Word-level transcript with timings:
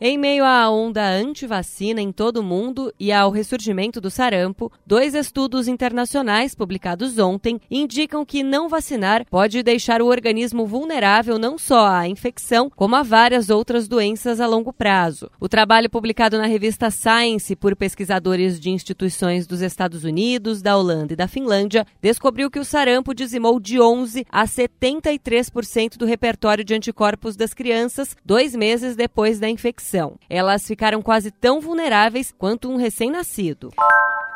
Em 0.00 0.18
meio 0.18 0.44
à 0.44 0.68
onda 0.68 1.08
anti-vacina 1.08 2.00
em 2.00 2.10
todo 2.10 2.38
o 2.38 2.42
mundo 2.42 2.92
e 2.98 3.12
ao 3.12 3.30
ressurgimento 3.30 4.00
do 4.00 4.10
sarampo, 4.10 4.70
dois 4.84 5.14
estudos 5.14 5.68
internacionais 5.68 6.52
publicados 6.52 7.16
ontem 7.16 7.60
indicam 7.70 8.24
que 8.24 8.42
não 8.42 8.68
vacinar 8.68 9.24
pode 9.30 9.62
deixar 9.62 10.02
o 10.02 10.06
organismo 10.06 10.66
vulnerável 10.66 11.38
não 11.38 11.56
só 11.56 11.86
à 11.86 12.08
infecção, 12.08 12.68
como 12.74 12.96
a 12.96 13.04
várias 13.04 13.50
outras 13.50 13.86
doenças 13.86 14.40
a 14.40 14.48
longo 14.48 14.72
prazo. 14.72 15.30
O 15.38 15.48
trabalho 15.48 15.88
publicado 15.88 16.36
na 16.38 16.46
revista 16.46 16.90
Science 16.90 17.54
por 17.54 17.76
pesquisadores 17.76 18.58
de 18.58 18.70
instituições 18.70 19.46
dos 19.46 19.62
Estados 19.62 20.02
Unidos, 20.02 20.60
da 20.60 20.76
Holanda 20.76 21.12
e 21.12 21.16
da 21.16 21.28
Finlândia 21.28 21.86
descobriu 22.02 22.50
que 22.50 22.58
o 22.58 22.64
sarampo 22.64 23.14
dizimou 23.14 23.60
de 23.60 23.80
11 23.80 24.26
a 24.28 24.44
73% 24.44 25.96
do 25.96 26.04
repertório 26.04 26.64
de 26.64 26.74
anticorpos 26.74 27.36
das 27.36 27.54
crianças 27.54 28.16
dois 28.24 28.56
meses 28.56 28.96
depois 28.96 29.38
da 29.38 29.48
infecção 29.48 29.83
infecção. 29.84 30.16
Elas 30.28 30.66
ficaram 30.66 31.02
quase 31.02 31.30
tão 31.30 31.60
vulneráveis 31.60 32.32
quanto 32.36 32.70
um 32.70 32.76
recém-nascido. 32.76 33.70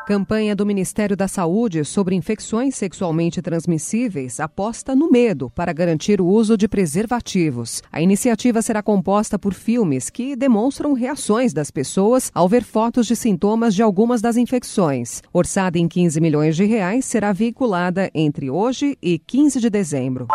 Campanha 0.05 0.55
do 0.55 0.65
Ministério 0.65 1.15
da 1.15 1.27
Saúde 1.27 1.85
sobre 1.85 2.15
infecções 2.15 2.75
sexualmente 2.75 3.43
transmissíveis 3.43 4.39
aposta 4.39 4.95
no 4.95 5.11
medo 5.11 5.51
para 5.51 5.71
garantir 5.71 6.19
o 6.19 6.25
uso 6.25 6.57
de 6.57 6.67
preservativos. 6.67 7.83
A 7.91 8.01
iniciativa 8.01 8.59
será 8.63 8.81
composta 8.81 9.37
por 9.37 9.53
filmes 9.53 10.09
que 10.09 10.35
demonstram 10.35 10.93
reações 10.93 11.53
das 11.53 11.69
pessoas 11.69 12.31
ao 12.33 12.49
ver 12.49 12.63
fotos 12.63 13.05
de 13.05 13.15
sintomas 13.15 13.75
de 13.75 13.83
algumas 13.83 14.19
das 14.19 14.35
infecções. 14.35 15.21
Orçada 15.31 15.77
em 15.77 15.87
15 15.87 16.19
milhões 16.19 16.55
de 16.55 16.65
reais, 16.65 17.05
será 17.05 17.31
veiculada 17.31 18.09
entre 18.15 18.49
hoje 18.49 18.97
e 19.03 19.19
15 19.19 19.59
de 19.59 19.69
dezembro. 19.69 20.27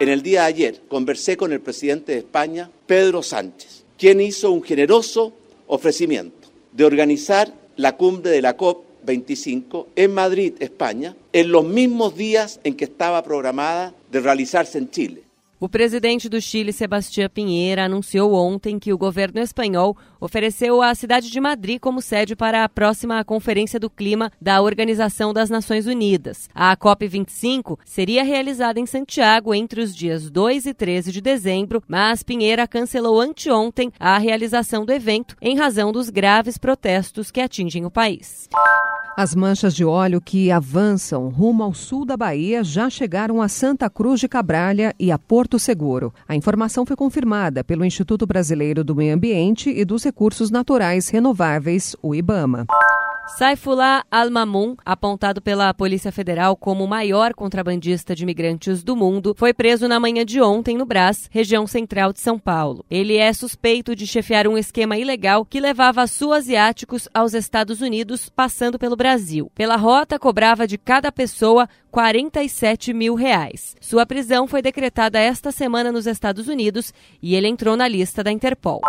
En 0.00 0.08
el 0.08 0.22
día 0.22 0.42
de 0.42 0.46
ayer 0.46 0.82
conversé 0.88 1.36
con 1.36 1.52
el 1.52 1.60
presidente 1.60 2.12
de 2.12 2.18
España, 2.18 2.70
Pedro 2.86 3.20
Sánchez. 3.20 3.87
Quien 3.98 4.20
hizo 4.20 4.50
un 4.52 4.62
generoso 4.62 5.32
ofrecimiento 5.66 6.48
de 6.72 6.84
organizar 6.84 7.52
la 7.76 7.96
cumbre 7.96 8.30
de 8.30 8.40
la 8.40 8.56
COP25 8.56 9.86
en 9.96 10.14
Madrid, 10.14 10.54
España, 10.60 11.16
en 11.32 11.52
los 11.52 11.64
mismos 11.64 12.16
días 12.16 12.60
en 12.64 12.76
que 12.76 12.84
estaba 12.84 13.22
programada 13.22 13.94
de 14.10 14.20
realizarse 14.20 14.78
en 14.78 14.90
Chile. 14.90 15.27
O 15.60 15.68
presidente 15.68 16.28
do 16.28 16.40
Chile, 16.40 16.72
Sebastião 16.72 17.28
Pinheira, 17.28 17.84
anunciou 17.84 18.32
ontem 18.32 18.78
que 18.78 18.92
o 18.92 18.98
governo 18.98 19.40
espanhol 19.40 19.96
ofereceu 20.20 20.80
a 20.80 20.94
cidade 20.94 21.28
de 21.28 21.40
Madrid 21.40 21.80
como 21.80 22.00
sede 22.00 22.36
para 22.36 22.62
a 22.62 22.68
próxima 22.68 23.24
Conferência 23.24 23.80
do 23.80 23.90
Clima 23.90 24.30
da 24.40 24.62
Organização 24.62 25.32
das 25.32 25.50
Nações 25.50 25.88
Unidas. 25.88 26.48
A 26.54 26.76
COP25 26.76 27.76
seria 27.84 28.22
realizada 28.22 28.78
em 28.78 28.86
Santiago 28.86 29.52
entre 29.52 29.80
os 29.80 29.92
dias 29.96 30.30
2 30.30 30.66
e 30.66 30.74
13 30.74 31.10
de 31.10 31.20
dezembro, 31.20 31.82
mas 31.88 32.22
Pinheira 32.22 32.68
cancelou 32.68 33.20
anteontem 33.20 33.90
a 33.98 34.16
realização 34.16 34.86
do 34.86 34.92
evento 34.92 35.34
em 35.42 35.56
razão 35.56 35.90
dos 35.90 36.08
graves 36.08 36.56
protestos 36.56 37.32
que 37.32 37.40
atingem 37.40 37.84
o 37.84 37.90
país. 37.90 38.48
As 39.20 39.34
manchas 39.34 39.74
de 39.74 39.84
óleo 39.84 40.20
que 40.20 40.48
avançam 40.48 41.28
rumo 41.28 41.64
ao 41.64 41.74
sul 41.74 42.04
da 42.04 42.16
Bahia 42.16 42.62
já 42.62 42.88
chegaram 42.88 43.42
a 43.42 43.48
Santa 43.48 43.90
Cruz 43.90 44.20
de 44.20 44.28
Cabralha 44.28 44.94
e 44.96 45.10
a 45.10 45.18
Porto 45.18 45.58
Seguro. 45.58 46.14
A 46.28 46.36
informação 46.36 46.86
foi 46.86 46.94
confirmada 46.94 47.64
pelo 47.64 47.84
Instituto 47.84 48.24
Brasileiro 48.28 48.84
do 48.84 48.94
Meio 48.94 49.12
Ambiente 49.12 49.70
e 49.70 49.84
dos 49.84 50.04
Recursos 50.04 50.52
Naturais 50.52 51.08
Renováveis, 51.08 51.96
o 52.00 52.14
IBAMA. 52.14 52.68
Saifullah 53.36 54.04
Al-Mamun, 54.10 54.74
apontado 54.84 55.42
pela 55.42 55.72
Polícia 55.74 56.10
Federal 56.10 56.56
como 56.56 56.82
o 56.82 56.88
maior 56.88 57.34
contrabandista 57.34 58.14
de 58.14 58.22
imigrantes 58.22 58.82
do 58.82 58.96
mundo, 58.96 59.34
foi 59.36 59.52
preso 59.52 59.86
na 59.86 60.00
manhã 60.00 60.24
de 60.24 60.40
ontem 60.40 60.78
no 60.78 60.86
Brás, 60.86 61.28
região 61.30 61.66
central 61.66 62.12
de 62.12 62.20
São 62.20 62.38
Paulo. 62.38 62.84
Ele 62.90 63.16
é 63.16 63.32
suspeito 63.32 63.94
de 63.94 64.06
chefiar 64.06 64.48
um 64.48 64.56
esquema 64.56 64.96
ilegal 64.96 65.44
que 65.44 65.60
levava 65.60 66.06
sul-asiáticos 66.06 67.06
aos 67.12 67.34
Estados 67.34 67.82
Unidos, 67.82 68.30
passando 68.30 68.78
pelo 68.78 68.96
Brasil. 68.96 69.52
Pela 69.54 69.76
rota, 69.76 70.18
cobrava 70.18 70.66
de 70.66 70.78
cada 70.78 71.12
pessoa 71.12 71.68
47 71.90 72.94
mil 72.94 73.14
reais. 73.14 73.76
Sua 73.80 74.06
prisão 74.06 74.46
foi 74.46 74.62
decretada 74.62 75.18
esta 75.18 75.52
semana 75.52 75.92
nos 75.92 76.06
Estados 76.06 76.48
Unidos 76.48 76.94
e 77.22 77.34
ele 77.34 77.48
entrou 77.48 77.76
na 77.76 77.86
lista 77.86 78.24
da 78.24 78.32
Interpol. 78.32 78.80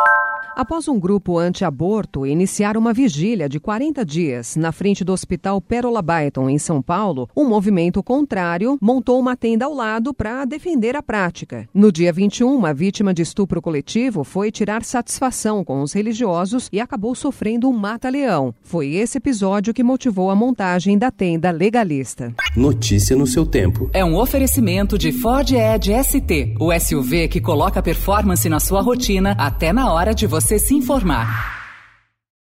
Após 0.59 0.89
um 0.89 0.99
grupo 0.99 1.37
anti-aborto 1.37 2.25
iniciar 2.25 2.75
uma 2.75 2.91
vigília 2.91 3.47
de 3.47 3.61
40 3.61 4.03
dias 4.03 4.57
na 4.57 4.73
frente 4.73 5.05
do 5.05 5.13
Hospital 5.13 5.61
Pérola 5.61 6.01
Byton, 6.01 6.49
em 6.49 6.57
São 6.59 6.81
Paulo, 6.81 7.29
um 7.33 7.47
movimento 7.47 8.03
contrário 8.03 8.77
montou 8.81 9.17
uma 9.17 9.37
tenda 9.37 9.63
ao 9.63 9.73
lado 9.73 10.13
para 10.13 10.43
defender 10.43 10.97
a 10.97 11.01
prática. 11.01 11.65
No 11.73 11.93
dia 11.93 12.11
21, 12.11 12.53
uma 12.53 12.73
vítima 12.73 13.13
de 13.13 13.21
estupro 13.21 13.61
coletivo 13.61 14.25
foi 14.25 14.51
tirar 14.51 14.83
satisfação 14.83 15.63
com 15.63 15.81
os 15.81 15.93
religiosos 15.93 16.67
e 16.73 16.81
acabou 16.81 17.15
sofrendo 17.15 17.69
um 17.69 17.71
mata-leão. 17.71 18.53
Foi 18.61 18.95
esse 18.95 19.17
episódio 19.17 19.73
que 19.73 19.81
motivou 19.81 20.29
a 20.29 20.35
montagem 20.35 20.97
da 20.97 21.09
tenda 21.09 21.51
legalista. 21.51 22.33
Notícia 22.53 23.15
no 23.15 23.25
seu 23.25 23.45
tempo. 23.45 23.89
É 23.93 24.03
um 24.03 24.17
oferecimento 24.17 24.97
de 24.97 25.13
Ford 25.13 25.49
Edge 25.53 25.93
ST, 26.03 26.55
o 26.59 26.77
SUV 26.77 27.29
que 27.29 27.39
coloca 27.39 27.81
performance 27.81 28.49
na 28.49 28.59
sua 28.59 28.81
rotina 28.81 29.37
até 29.39 29.71
na 29.71 29.93
hora 29.93 30.13
de 30.13 30.27
você 30.27 30.48
se 30.57 30.73
informar. 30.73 31.58